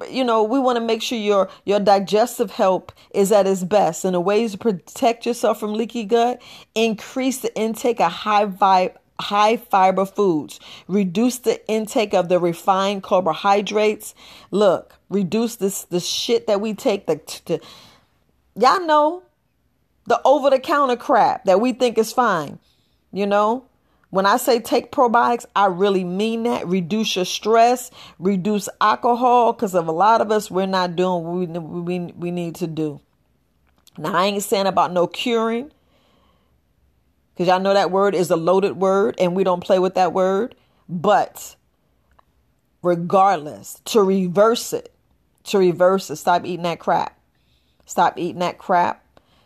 You 0.09 0.25
know, 0.25 0.43
we 0.43 0.59
want 0.59 0.77
to 0.77 0.83
make 0.83 1.01
sure 1.01 1.17
your, 1.17 1.49
your 1.63 1.79
digestive 1.79 2.51
health 2.51 2.89
is 3.13 3.31
at 3.31 3.47
its 3.47 3.63
best. 3.63 4.03
And 4.03 4.13
the 4.13 4.19
ways 4.19 4.51
to 4.51 4.57
protect 4.57 5.25
yourself 5.25 5.61
from 5.61 5.73
leaky 5.73 6.03
gut, 6.03 6.41
increase 6.75 7.37
the 7.37 7.55
intake 7.55 8.01
of 8.01 8.11
high 8.11 8.45
vibe, 8.45 8.95
high 9.23 9.57
fiber 9.57 10.05
foods. 10.05 10.59
Reduce 10.87 11.39
the 11.39 11.65
intake 11.67 12.13
of 12.13 12.29
the 12.29 12.39
refined 12.39 13.03
carbohydrates. 13.03 14.13
Look, 14.51 14.95
reduce 15.09 15.55
this 15.55 15.83
the 15.85 15.99
shit 15.99 16.47
that 16.47 16.61
we 16.61 16.73
take. 16.73 17.07
The, 17.07 17.21
the 17.45 17.61
y'all 18.55 18.85
know 18.85 19.23
the 20.05 20.21
over 20.25 20.49
the 20.49 20.59
counter 20.59 20.97
crap 20.97 21.45
that 21.45 21.61
we 21.61 21.73
think 21.73 21.97
is 21.97 22.11
fine. 22.13 22.59
You 23.11 23.25
know, 23.25 23.65
when 24.09 24.25
I 24.25 24.37
say 24.37 24.59
take 24.59 24.91
probiotics, 24.91 25.45
I 25.55 25.67
really 25.67 26.03
mean 26.03 26.43
that. 26.43 26.67
Reduce 26.67 27.15
your 27.15 27.25
stress, 27.25 27.89
reduce 28.19 28.69
alcohol, 28.79 29.53
because 29.53 29.73
of 29.73 29.87
a 29.87 29.91
lot 29.91 30.21
of 30.21 30.31
us, 30.31 30.51
we're 30.51 30.67
not 30.67 30.95
doing 30.95 31.23
what 31.23 31.33
we, 31.33 31.99
we, 31.99 32.11
we 32.13 32.31
need 32.31 32.55
to 32.55 32.67
do. 32.67 33.01
Now, 33.97 34.15
I 34.15 34.25
ain't 34.25 34.43
saying 34.43 34.67
about 34.67 34.91
no 34.91 35.07
curing, 35.07 35.71
because 37.33 37.47
y'all 37.47 37.59
know 37.59 37.73
that 37.73 37.91
word 37.91 38.15
is 38.15 38.29
a 38.29 38.35
loaded 38.35 38.77
word 38.77 39.15
and 39.19 39.35
we 39.35 39.43
don't 39.43 39.63
play 39.63 39.79
with 39.79 39.95
that 39.95 40.13
word. 40.13 40.55
But 40.87 41.55
regardless, 42.81 43.81
to 43.85 44.03
reverse 44.03 44.73
it, 44.73 44.93
to 45.45 45.57
reverse 45.57 46.09
it, 46.09 46.17
stop 46.17 46.45
eating 46.45 46.63
that 46.63 46.79
crap. 46.79 47.17
Stop 47.85 48.17
eating 48.17 48.39
that 48.39 48.57
crap 48.57 49.02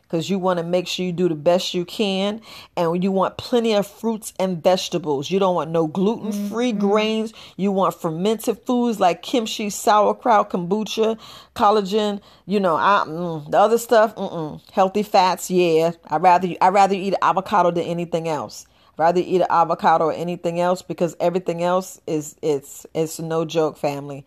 because 0.07 0.29
you 0.29 0.39
want 0.39 0.57
to 0.57 0.63
make 0.63 0.87
sure 0.87 1.05
you 1.05 1.11
do 1.11 1.27
the 1.27 1.35
best 1.35 1.73
you 1.73 1.83
can 1.83 2.41
and 2.77 3.03
you 3.03 3.11
want 3.11 3.37
plenty 3.37 3.73
of 3.73 3.85
fruits 3.85 4.33
and 4.39 4.63
vegetables. 4.63 5.29
You 5.29 5.39
don't 5.39 5.55
want 5.55 5.71
no 5.71 5.87
gluten-free 5.87 6.71
mm-hmm. 6.71 6.79
grains. 6.79 7.33
You 7.57 7.71
want 7.71 7.93
fermented 7.93 8.59
foods 8.65 8.99
like 8.99 9.21
kimchi 9.21 9.69
sauerkraut 9.69 10.49
kombucha 10.49 11.19
collagen 11.55 12.21
you 12.45 12.59
know 12.59 12.75
I, 12.75 13.03
mm, 13.05 13.49
the 13.51 13.57
other 13.57 13.77
stuff 13.77 14.15
mm-mm. 14.15 14.61
healthy 14.71 15.03
fats 15.03 15.51
yeah. 15.51 15.91
I 16.07 16.17
rather 16.17 16.49
i 16.61 16.69
rather 16.69 16.95
eat 16.95 17.15
avocado 17.21 17.71
than 17.71 17.83
anything 17.83 18.27
else. 18.27 18.65
I'd 18.93 18.99
rather 18.99 19.21
eat 19.21 19.41
an 19.41 19.47
avocado 19.49 20.05
or 20.05 20.13
anything 20.13 20.59
else 20.59 20.81
because 20.81 21.15
everything 21.19 21.63
else 21.63 21.99
is 22.07 22.35
it's 22.41 22.85
it's 22.93 23.19
no 23.19 23.43
joke 23.43 23.77
family. 23.77 24.25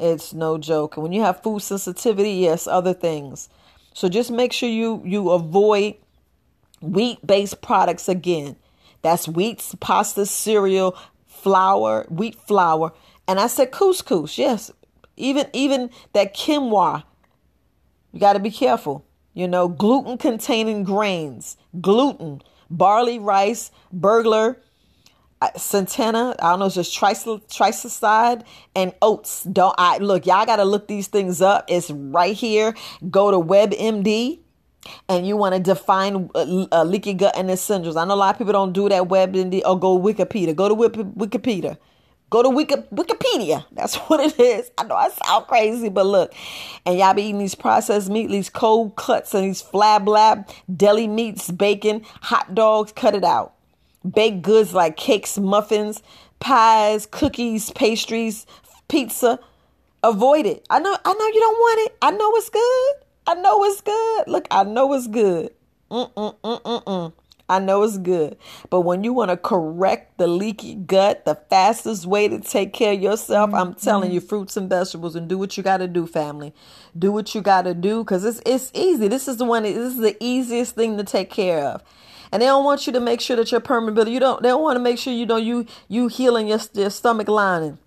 It's 0.00 0.34
no 0.34 0.58
joke. 0.58 0.96
And 0.96 1.04
when 1.04 1.12
you 1.12 1.22
have 1.22 1.42
food 1.42 1.62
sensitivity 1.62 2.32
yes 2.32 2.66
other 2.66 2.94
things 2.94 3.48
so 3.94 4.10
just 4.10 4.30
make 4.30 4.52
sure 4.52 4.68
you 4.68 5.02
you 5.06 5.30
avoid 5.30 5.94
wheat-based 6.82 7.62
products 7.62 8.08
again. 8.08 8.56
That's 9.00 9.26
wheat, 9.26 9.74
pasta, 9.80 10.26
cereal, 10.26 10.96
flour, 11.26 12.06
wheat 12.10 12.34
flour, 12.34 12.92
and 13.26 13.40
I 13.40 13.46
said 13.46 13.70
couscous. 13.70 14.36
Yes, 14.36 14.70
even 15.16 15.46
even 15.54 15.90
that 16.12 16.34
quinoa. 16.34 17.04
You 18.12 18.20
got 18.20 18.34
to 18.34 18.40
be 18.40 18.50
careful. 18.50 19.06
You 19.32 19.48
know, 19.48 19.66
gluten-containing 19.66 20.84
grains, 20.84 21.56
gluten, 21.80 22.42
barley, 22.70 23.18
rice, 23.18 23.72
bulgur, 23.92 24.56
Centena, 25.52 26.34
I 26.38 26.50
don't 26.50 26.58
know, 26.60 26.66
it's 26.66 26.74
just 26.74 26.96
triticide 26.98 28.44
and 28.74 28.94
oats. 29.02 29.42
Don't 29.44 29.74
I 29.78 29.98
look? 29.98 30.26
Y'all 30.26 30.46
got 30.46 30.56
to 30.56 30.64
look 30.64 30.88
these 30.88 31.08
things 31.08 31.40
up. 31.40 31.64
It's 31.68 31.90
right 31.90 32.34
here. 32.34 32.74
Go 33.10 33.30
to 33.30 33.38
WebMD 33.38 34.40
and 35.08 35.26
you 35.26 35.36
want 35.36 35.54
to 35.54 35.60
define 35.60 36.30
uh, 36.34 36.66
uh, 36.72 36.84
leaky 36.84 37.14
gut 37.14 37.36
and 37.36 37.50
essentials. 37.50 37.96
I 37.96 38.04
know 38.04 38.14
a 38.14 38.16
lot 38.16 38.34
of 38.34 38.38
people 38.38 38.52
don't 38.52 38.72
do 38.72 38.88
that 38.88 39.04
WebMD 39.04 39.62
or 39.64 39.78
go 39.78 39.98
Wikipedia. 39.98 40.54
Go 40.54 40.68
to 40.68 40.74
Wikipedia. 40.74 41.78
Go 42.30 42.42
to 42.42 42.48
Wikipedia. 42.48 43.64
That's 43.72 43.96
what 44.08 44.20
it 44.20 44.38
is. 44.38 44.70
I 44.76 44.84
know 44.84 44.96
I 44.96 45.08
sound 45.10 45.46
crazy, 45.46 45.88
but 45.88 46.06
look. 46.06 46.34
And 46.84 46.98
y'all 46.98 47.14
be 47.14 47.22
eating 47.22 47.38
these 47.38 47.54
processed 47.54 48.10
meat, 48.10 48.28
these 48.28 48.50
cold 48.50 48.96
cuts, 48.96 49.34
and 49.34 49.44
these 49.44 49.62
flab 49.62 50.08
lab, 50.08 50.48
deli 50.74 51.06
meats, 51.06 51.50
bacon, 51.50 52.04
hot 52.20 52.54
dogs. 52.54 52.92
Cut 52.92 53.14
it 53.14 53.24
out 53.24 53.53
baked 54.08 54.42
goods 54.42 54.72
like 54.74 54.96
cakes, 54.96 55.38
muffins, 55.38 56.02
pies, 56.40 57.06
cookies, 57.06 57.70
pastries, 57.70 58.46
pizza. 58.88 59.38
Avoid 60.02 60.46
it. 60.46 60.66
I 60.68 60.80
know 60.80 60.96
I 61.04 61.12
know 61.12 61.26
you 61.26 61.40
don't 61.40 61.58
want 61.58 61.86
it. 61.86 61.96
I 62.02 62.10
know 62.10 62.32
it's 62.36 62.50
good. 62.50 62.94
I 63.26 63.34
know 63.40 63.64
it's 63.64 63.80
good. 63.80 64.24
Look, 64.26 64.46
I 64.50 64.64
know 64.64 64.92
it's 64.92 65.06
good. 65.06 65.50
Mm-mm-mm-mm-mm. 65.90 67.12
I 67.48 67.58
know 67.58 67.82
it's 67.82 67.98
good. 67.98 68.36
But 68.70 68.82
when 68.82 69.04
you 69.04 69.12
want 69.12 69.30
to 69.30 69.36
correct 69.36 70.18
the 70.18 70.26
leaky 70.26 70.74
gut, 70.74 71.24
the 71.24 71.34
fastest 71.34 72.06
way 72.06 72.26
to 72.28 72.40
take 72.40 72.72
care 72.72 72.94
of 72.94 73.00
yourself, 73.00 73.50
mm-hmm. 73.50 73.58
I'm 73.58 73.74
telling 73.74 74.12
you, 74.12 74.20
fruits 74.20 74.56
and 74.56 74.68
vegetables 74.68 75.14
and 75.14 75.28
do 75.28 75.36
what 75.36 75.56
you 75.56 75.62
got 75.62 75.78
to 75.78 75.88
do, 75.88 76.06
family. 76.06 76.54
Do 76.98 77.12
what 77.12 77.34
you 77.34 77.42
got 77.42 77.62
to 77.62 77.74
do 77.74 78.02
because 78.02 78.24
it's, 78.24 78.40
it's 78.46 78.70
easy. 78.74 79.08
This 79.08 79.28
is 79.28 79.36
the 79.36 79.44
one, 79.44 79.64
this 79.64 79.76
is 79.76 79.98
the 79.98 80.16
easiest 80.20 80.74
thing 80.74 80.96
to 80.96 81.04
take 81.04 81.30
care 81.30 81.64
of 81.64 81.82
and 82.34 82.42
they 82.42 82.46
don't 82.46 82.64
want 82.64 82.88
you 82.88 82.92
to 82.92 82.98
make 82.98 83.20
sure 83.20 83.36
that 83.36 83.52
you're 83.52 83.60
permeable. 83.60 84.08
You 84.08 84.18
don't. 84.18 84.42
They 84.42 84.48
don't 84.48 84.60
want 84.62 84.74
to 84.74 84.82
make 84.82 84.98
sure 84.98 85.12
you 85.12 85.24
know 85.24 85.36
you 85.36 85.66
you 85.86 86.08
healing 86.08 86.48
your, 86.48 86.58
your 86.72 86.90
stomach 86.90 87.28
lining. 87.28 87.78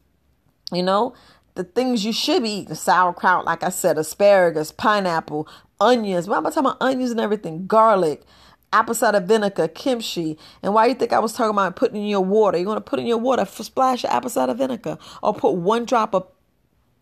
You 0.71 0.83
know 0.83 1.13
the 1.55 1.65
things 1.65 2.05
you 2.05 2.13
should 2.13 2.43
be 2.43 2.61
eating: 2.61 2.73
sauerkraut, 2.73 3.43
like 3.43 3.61
I 3.61 3.67
said, 3.67 3.97
asparagus, 3.97 4.71
pineapple, 4.71 5.49
onions. 5.81 6.29
Am 6.29 6.47
I 6.47 6.49
talking 6.49 6.59
about 6.59 6.77
onions 6.81 7.11
and 7.11 7.19
everything? 7.19 7.67
Garlic, 7.67 8.23
apple 8.71 8.95
cider 8.95 9.19
vinegar, 9.19 9.67
kimchi. 9.67 10.37
And 10.63 10.73
why 10.73 10.85
you 10.85 10.93
think 10.93 11.11
I 11.11 11.19
was 11.19 11.33
talking 11.33 11.49
about 11.49 11.75
putting 11.75 12.01
in 12.01 12.07
your 12.07 12.23
water? 12.23 12.57
You're 12.57 12.67
gonna 12.67 12.79
put 12.79 12.99
in 12.99 13.05
your 13.05 13.17
water, 13.17 13.43
splash 13.43 14.05
of 14.05 14.11
apple 14.11 14.29
cider 14.29 14.53
vinegar, 14.53 14.97
or 15.21 15.33
put 15.33 15.55
one 15.55 15.83
drop 15.83 16.15
of 16.15 16.25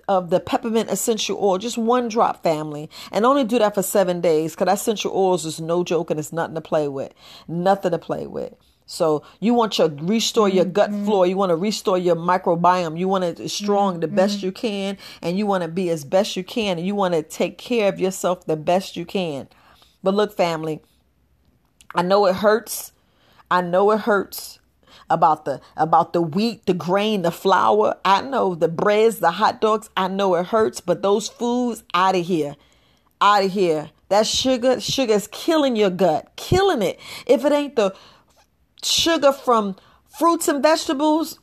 of 0.07 0.29
the 0.29 0.39
peppermint 0.39 0.89
essential 0.89 1.37
oil, 1.41 1.57
just 1.57 1.77
one 1.77 2.07
drop 2.07 2.43
family, 2.43 2.89
and 3.11 3.25
only 3.25 3.43
do 3.43 3.59
that 3.59 3.75
for 3.75 3.83
seven 3.83 4.21
days 4.21 4.55
because 4.55 4.73
essential 4.73 5.11
oils 5.15 5.45
is 5.45 5.59
no 5.59 5.83
joke 5.83 6.09
and 6.09 6.19
it's 6.19 6.33
nothing 6.33 6.55
to 6.55 6.61
play 6.61 6.87
with. 6.87 7.13
Nothing 7.47 7.91
to 7.91 7.97
play 7.97 8.27
with. 8.27 8.53
So 8.85 9.23
you 9.39 9.53
want 9.55 9.73
to 9.73 9.95
restore 10.01 10.47
your 10.47 10.65
gut 10.65 10.91
mm-hmm. 10.91 11.05
flora, 11.05 11.27
you 11.27 11.37
want 11.37 11.49
to 11.49 11.55
restore 11.55 11.97
your 11.97 12.15
microbiome, 12.15 12.99
you 12.99 13.07
want 13.07 13.23
it 13.23 13.49
strong 13.49 13.93
mm-hmm. 13.93 14.01
the 14.01 14.07
best 14.07 14.43
you 14.43 14.51
can, 14.51 14.97
and 15.23 15.37
you 15.37 15.47
want 15.47 15.63
to 15.63 15.67
be 15.67 15.89
as 15.89 16.05
best 16.05 16.35
you 16.35 16.43
can, 16.43 16.77
and 16.77 16.85
you 16.85 16.93
want 16.93 17.15
to 17.15 17.23
take 17.23 17.57
care 17.57 17.89
of 17.89 17.99
yourself 17.99 18.45
the 18.45 18.55
best 18.55 18.95
you 18.95 19.05
can. 19.05 19.47
But 20.03 20.13
look, 20.13 20.37
family, 20.37 20.81
I 21.95 22.03
know 22.03 22.27
it 22.27 22.35
hurts. 22.35 22.91
I 23.49 23.61
know 23.61 23.89
it 23.91 24.01
hurts 24.01 24.59
about 25.09 25.45
the 25.45 25.61
about 25.77 26.13
the 26.13 26.21
wheat, 26.21 26.65
the 26.65 26.73
grain, 26.73 27.21
the 27.21 27.31
flour. 27.31 27.97
I 28.03 28.21
know 28.21 28.55
the 28.55 28.67
breads, 28.67 29.19
the 29.19 29.31
hot 29.31 29.61
dogs. 29.61 29.89
I 29.95 30.07
know 30.07 30.35
it 30.35 30.47
hurts, 30.47 30.81
but 30.81 31.01
those 31.01 31.27
foods 31.27 31.83
out 31.93 32.15
of 32.15 32.25
here. 32.25 32.55
Out 33.21 33.43
of 33.43 33.51
here. 33.51 33.91
That 34.09 34.27
sugar, 34.27 34.79
sugar 34.79 35.13
is 35.13 35.27
killing 35.31 35.75
your 35.75 35.89
gut, 35.89 36.31
killing 36.35 36.81
it. 36.81 36.99
If 37.25 37.43
it 37.43 37.51
ain't 37.51 37.75
the 37.75 37.95
sugar 38.83 39.31
from 39.31 39.75
fruits 40.07 40.47
and 40.47 40.61
vegetables, 40.61 41.39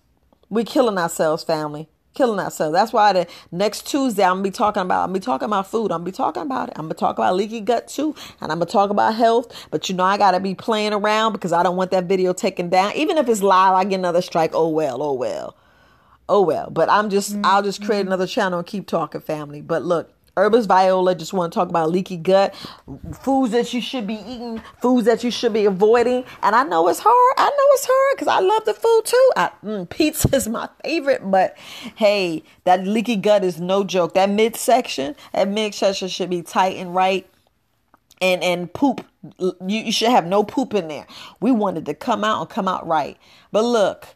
we're 0.48 0.64
killing 0.64 0.98
ourselves, 0.98 1.42
family 1.42 1.88
killing 2.14 2.38
ourselves. 2.38 2.74
That's 2.74 2.92
why 2.92 3.12
the 3.12 3.26
next 3.50 3.86
Tuesday 3.86 4.24
I'm 4.24 4.36
gonna 4.36 4.42
be 4.42 4.50
talking 4.50 4.82
about 4.82 5.02
I'm 5.04 5.08
gonna 5.08 5.20
be 5.20 5.24
talking 5.24 5.46
about 5.46 5.66
food. 5.66 5.92
I'm 5.92 6.00
gonna 6.00 6.04
be 6.04 6.12
talking 6.12 6.42
about 6.42 6.68
it. 6.68 6.74
I'm 6.76 6.86
gonna 6.86 6.94
talk 6.94 7.18
about 7.18 7.36
leaky 7.36 7.60
gut 7.60 7.88
too, 7.88 8.14
and 8.40 8.52
I'm 8.52 8.58
gonna 8.58 8.70
talk 8.70 8.90
about 8.90 9.14
health. 9.14 9.68
But 9.70 9.88
you 9.88 9.94
know 9.94 10.04
I 10.04 10.18
gotta 10.18 10.40
be 10.40 10.54
playing 10.54 10.92
around 10.92 11.32
because 11.32 11.52
I 11.52 11.62
don't 11.62 11.76
want 11.76 11.90
that 11.92 12.04
video 12.04 12.32
taken 12.32 12.68
down. 12.68 12.92
Even 12.94 13.18
if 13.18 13.28
it's 13.28 13.42
live, 13.42 13.74
I 13.74 13.84
get 13.84 13.98
another 13.98 14.22
strike. 14.22 14.52
Oh 14.54 14.68
well, 14.68 15.02
oh 15.02 15.14
well, 15.14 15.56
oh 16.28 16.42
well. 16.42 16.70
But 16.70 16.88
I'm 16.90 17.10
just 17.10 17.32
mm-hmm. 17.32 17.46
I'll 17.46 17.62
just 17.62 17.84
create 17.84 18.06
another 18.06 18.26
channel 18.26 18.58
and 18.58 18.66
keep 18.66 18.86
talking 18.86 19.20
family. 19.20 19.60
But 19.60 19.82
look, 19.82 20.12
Herbis 20.36 20.66
Viola 20.66 21.14
just 21.14 21.34
want 21.34 21.52
to 21.52 21.58
talk 21.58 21.68
about 21.68 21.90
leaky 21.90 22.16
gut, 22.16 22.54
foods 23.20 23.52
that 23.52 23.74
you 23.74 23.82
should 23.82 24.06
be 24.06 24.14
eating, 24.14 24.62
foods 24.80 25.06
that 25.06 25.22
you 25.22 25.30
should 25.30 25.52
be 25.52 25.66
avoiding. 25.66 26.24
And 26.42 26.56
I 26.56 26.64
know 26.64 26.88
it's 26.88 27.00
hard. 27.02 27.34
I 27.36 27.50
know 27.50 27.66
it's 27.72 27.86
hard 27.86 28.16
because 28.16 28.28
I 28.28 28.40
love 28.40 28.64
the 28.64 28.72
food 28.72 29.02
too. 29.04 29.30
I, 29.36 29.50
mm, 29.62 29.88
pizza 29.90 30.34
is 30.34 30.48
my 30.48 30.68
favorite, 30.82 31.30
but 31.30 31.56
hey, 31.96 32.44
that 32.64 32.86
leaky 32.86 33.16
gut 33.16 33.44
is 33.44 33.60
no 33.60 33.84
joke. 33.84 34.14
That 34.14 34.30
midsection, 34.30 35.16
that 35.34 35.48
midsection 35.48 36.08
should 36.08 36.30
be 36.30 36.42
tight 36.42 36.76
and 36.76 36.94
right. 36.94 37.28
And 38.22 38.42
and 38.44 38.72
poop, 38.72 39.04
you, 39.40 39.54
you 39.66 39.90
should 39.90 40.10
have 40.10 40.26
no 40.26 40.44
poop 40.44 40.74
in 40.74 40.86
there. 40.86 41.08
We 41.40 41.50
wanted 41.50 41.86
to 41.86 41.94
come 41.94 42.22
out 42.22 42.40
and 42.40 42.48
come 42.48 42.68
out 42.68 42.86
right. 42.86 43.18
But 43.50 43.64
look, 43.64 44.14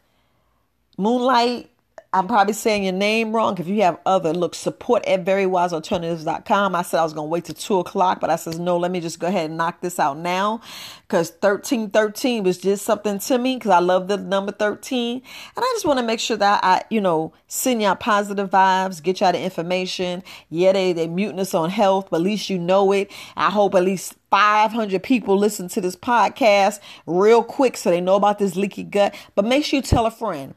Moonlight 0.97 1.69
I'm 2.13 2.25
probably 2.25 2.53
saying 2.53 2.83
your 2.83 2.93
name 2.93 3.35
wrong. 3.35 3.57
If 3.57 3.67
you 3.67 3.81
have 3.81 3.99
other, 4.05 4.33
look, 4.33 4.55
support 4.55 5.05
at 5.05 5.25
verywisealternatives.com. 5.25 6.73
I 6.73 6.81
said 6.81 6.99
I 6.99 7.03
was 7.03 7.11
going 7.11 7.25
to 7.27 7.29
wait 7.29 7.45
till 7.45 7.55
two 7.55 7.79
o'clock, 7.79 8.21
but 8.21 8.29
I 8.29 8.37
says, 8.37 8.57
no, 8.57 8.77
let 8.77 8.91
me 8.91 9.01
just 9.01 9.19
go 9.19 9.27
ahead 9.27 9.49
and 9.49 9.57
knock 9.57 9.81
this 9.81 9.99
out 9.99 10.17
now. 10.17 10.61
Cause 11.09 11.31
1313 11.31 12.43
was 12.43 12.57
just 12.57 12.85
something 12.85 13.19
to 13.19 13.37
me 13.37 13.55
because 13.55 13.71
I 13.71 13.79
love 13.79 14.07
the 14.07 14.17
number 14.17 14.53
13. 14.53 15.17
And 15.17 15.23
I 15.57 15.69
just 15.75 15.85
want 15.85 15.99
to 15.99 16.05
make 16.05 16.21
sure 16.21 16.37
that 16.37 16.63
I, 16.63 16.83
you 16.89 17.01
know, 17.01 17.33
send 17.47 17.81
y'all 17.81 17.95
positive 17.95 18.49
vibes, 18.49 19.03
get 19.03 19.19
y'all 19.19 19.33
the 19.33 19.41
information. 19.41 20.23
Yeah, 20.49 20.71
they, 20.71 20.93
they 20.93 21.07
muting 21.07 21.39
us 21.39 21.53
on 21.53 21.69
health, 21.69 22.07
but 22.09 22.17
at 22.17 22.23
least 22.23 22.49
you 22.49 22.57
know 22.57 22.93
it. 22.93 23.11
I 23.35 23.49
hope 23.49 23.75
at 23.75 23.83
least 23.83 24.15
500 24.29 25.03
people 25.03 25.37
listen 25.37 25.67
to 25.69 25.81
this 25.81 25.95
podcast 25.95 26.79
real 27.05 27.43
quick 27.43 27.75
so 27.75 27.89
they 27.89 28.01
know 28.01 28.15
about 28.15 28.39
this 28.39 28.55
leaky 28.55 28.83
gut. 28.83 29.13
But 29.35 29.43
make 29.43 29.65
sure 29.65 29.77
you 29.77 29.83
tell 29.83 30.05
a 30.05 30.11
friend. 30.11 30.55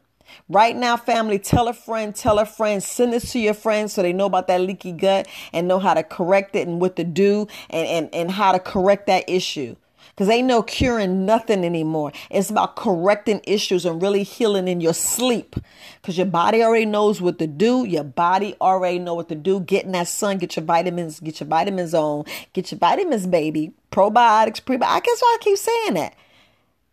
Right 0.49 0.75
now, 0.75 0.97
family, 0.97 1.39
tell 1.39 1.67
a 1.67 1.73
friend, 1.73 2.15
tell 2.15 2.39
a 2.39 2.45
friend, 2.45 2.83
send 2.83 3.13
this 3.13 3.31
to 3.31 3.39
your 3.39 3.53
friends 3.53 3.93
so 3.93 4.01
they 4.01 4.13
know 4.13 4.25
about 4.25 4.47
that 4.47 4.61
leaky 4.61 4.91
gut 4.91 5.27
and 5.53 5.67
know 5.67 5.79
how 5.79 5.93
to 5.93 6.03
correct 6.03 6.55
it 6.55 6.67
and 6.67 6.81
what 6.81 6.95
to 6.97 7.03
do 7.03 7.47
and, 7.69 7.87
and, 7.87 8.15
and 8.15 8.31
how 8.31 8.51
to 8.51 8.59
correct 8.59 9.07
that 9.07 9.29
issue. 9.29 9.75
Because 10.09 10.29
ain't 10.29 10.47
no 10.47 10.61
curing 10.61 11.25
nothing 11.25 11.63
anymore. 11.63 12.11
It's 12.29 12.49
about 12.49 12.75
correcting 12.75 13.41
issues 13.45 13.85
and 13.85 14.01
really 14.01 14.23
healing 14.23 14.67
in 14.67 14.81
your 14.81 14.93
sleep. 14.93 15.55
Because 16.01 16.17
your 16.17 16.27
body 16.27 16.63
already 16.63 16.85
knows 16.85 17.21
what 17.21 17.39
to 17.39 17.47
do. 17.47 17.85
Your 17.85 18.03
body 18.03 18.55
already 18.59 18.99
know 18.99 19.13
what 19.13 19.29
to 19.29 19.35
do. 19.35 19.61
Getting 19.61 19.93
that 19.93 20.07
sun, 20.07 20.37
get 20.37 20.55
your 20.55 20.65
vitamins, 20.65 21.19
get 21.19 21.39
your 21.39 21.47
vitamins 21.47 21.93
on, 21.93 22.25
get 22.53 22.71
your 22.71 22.79
vitamins, 22.79 23.25
baby. 23.25 23.71
Probiotics, 23.91 24.61
prebiotics. 24.61 24.83
I 24.83 24.99
guess 24.99 25.21
why 25.21 25.37
I 25.39 25.43
keep 25.43 25.57
saying 25.57 25.93
that. 25.93 26.15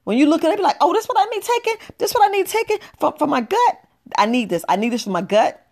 When 0.08 0.16
you 0.16 0.24
look 0.24 0.42
at 0.42 0.50
it, 0.50 0.56
be 0.56 0.62
like, 0.62 0.78
oh, 0.80 0.94
this 0.94 1.04
what 1.04 1.18
I 1.18 1.24
need 1.26 1.42
taking. 1.42 1.74
This 1.98 2.14
what 2.14 2.26
I 2.26 2.32
need 2.32 2.46
taking 2.46 2.78
for, 2.98 3.14
for 3.18 3.26
my 3.26 3.42
gut. 3.42 3.78
I 4.16 4.24
need 4.24 4.48
this. 4.48 4.64
I 4.66 4.76
need 4.76 4.88
this 4.88 5.04
for 5.04 5.10
my 5.10 5.20
gut. 5.20 5.62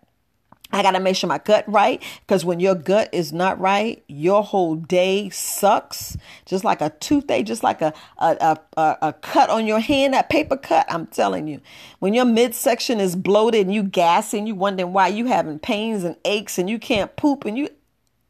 I 0.71 0.83
got 0.83 0.91
to 0.91 0.99
make 0.99 1.15
sure 1.15 1.27
my 1.27 1.39
gut 1.39 1.65
right 1.65 2.03
because 2.19 2.45
when 2.45 2.59
your 2.59 2.75
gut 2.75 3.09
is 3.13 3.33
not 3.33 3.59
right, 3.59 4.03
your 4.07 4.43
whole 4.43 4.75
day 4.75 5.29
sucks. 5.29 6.15
Just 6.45 6.63
like 6.63 6.81
a 6.81 6.91
toothache, 6.91 7.47
just 7.47 7.63
like 7.63 7.81
a, 7.81 7.95
a, 8.19 8.59
a, 8.77 8.97
a 9.01 9.13
cut 9.13 9.49
on 9.49 9.65
your 9.65 9.79
hand, 9.79 10.13
that 10.13 10.29
paper 10.29 10.55
cut. 10.55 10.85
I'm 10.87 11.07
telling 11.07 11.47
you, 11.47 11.59
when 11.97 12.13
your 12.13 12.25
midsection 12.25 12.99
is 12.99 13.15
bloated 13.15 13.65
and 13.65 13.73
you 13.73 13.81
gassing, 13.81 14.45
you 14.45 14.53
wondering 14.53 14.93
why 14.93 15.07
you 15.07 15.25
having 15.25 15.57
pains 15.57 16.03
and 16.03 16.15
aches 16.25 16.59
and 16.59 16.69
you 16.69 16.77
can't 16.77 17.15
poop 17.15 17.43
and 17.43 17.57
you 17.57 17.69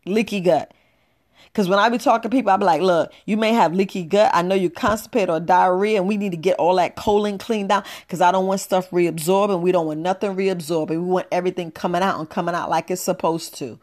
leaky 0.06 0.40
gut. 0.40 0.74
Because 1.58 1.70
when 1.70 1.80
I 1.80 1.90
be 1.90 1.98
talking 1.98 2.30
to 2.30 2.38
people, 2.38 2.52
I 2.52 2.58
be 2.58 2.66
like, 2.66 2.84
look, 2.84 3.12
you 3.26 3.36
may 3.36 3.52
have 3.52 3.74
leaky 3.74 4.04
gut. 4.04 4.30
I 4.32 4.44
know 4.44 4.54
you 4.54 4.70
constipated 4.70 5.32
or 5.32 5.40
diarrhea, 5.40 5.98
and 5.98 6.08
we 6.08 6.16
need 6.16 6.30
to 6.30 6.38
get 6.38 6.56
all 6.60 6.76
that 6.76 6.96
colon 6.96 7.40
cleaned 7.40 7.72
out 7.72 7.84
because 8.06 8.22
I 8.22 8.32
don't 8.32 8.46
want 8.46 8.60
stuff 8.62 8.92
reabsorbing. 8.92 9.62
We 9.62 9.72
don't 9.72 9.88
want 9.88 10.00
nothing 10.02 10.36
reabsorbing. 10.36 10.90
We 10.90 10.98
want 11.00 11.26
everything 11.32 11.72
coming 11.72 12.04
out 12.04 12.20
and 12.20 12.30
coming 12.30 12.54
out 12.54 12.70
like 12.70 12.92
it's 12.92 13.02
supposed 13.02 13.56
to. 13.56 13.80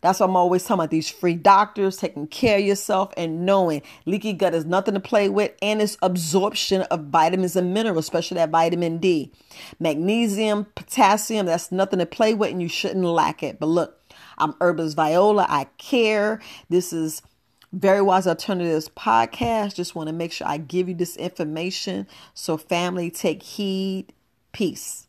That's 0.00 0.20
why 0.20 0.26
I'm 0.26 0.34
always 0.34 0.62
talking 0.62 0.80
about 0.80 0.90
these 0.90 1.10
free 1.10 1.34
doctors, 1.34 1.98
taking 1.98 2.26
care 2.26 2.56
of 2.56 2.64
yourself 2.64 3.12
and 3.18 3.44
knowing 3.44 3.82
leaky 4.06 4.32
gut 4.32 4.54
is 4.54 4.64
nothing 4.64 4.94
to 4.94 5.00
play 5.00 5.28
with 5.28 5.52
and 5.60 5.82
it's 5.82 5.98
absorption 6.00 6.82
of 6.82 7.08
vitamins 7.08 7.54
and 7.54 7.74
minerals, 7.74 8.06
especially 8.06 8.36
that 8.36 8.48
vitamin 8.48 8.96
D. 8.96 9.30
Magnesium, 9.78 10.66
potassium, 10.74 11.44
that's 11.44 11.70
nothing 11.70 11.98
to 11.98 12.06
play 12.06 12.32
with 12.32 12.50
and 12.50 12.62
you 12.62 12.68
shouldn't 12.68 13.04
lack 13.04 13.42
it. 13.42 13.60
But 13.60 13.66
look, 13.66 13.98
I'm 14.38 14.52
Herbis 14.54 14.94
Viola. 14.94 15.46
I 15.48 15.64
care. 15.78 16.40
This 16.68 16.92
is 16.92 17.22
Very 17.72 18.02
Wise 18.02 18.26
Alternatives 18.26 18.88
podcast. 18.88 19.74
Just 19.74 19.94
want 19.94 20.08
to 20.08 20.12
make 20.12 20.32
sure 20.32 20.46
I 20.46 20.58
give 20.58 20.88
you 20.88 20.94
this 20.94 21.16
information. 21.16 22.06
So, 22.34 22.56
family, 22.56 23.10
take 23.10 23.42
heed. 23.42 24.12
Peace. 24.52 25.03